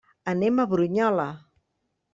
Anem 0.31 0.63
a 0.63 0.65
Brunyola. 0.71 1.27